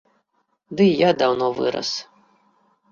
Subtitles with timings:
[0.79, 1.89] Ды і я даўно вырас.